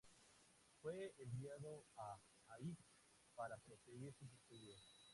[0.81, 2.19] Fue enviado a
[2.57, 2.75] Aix
[3.35, 5.07] para proseguir sus estudios.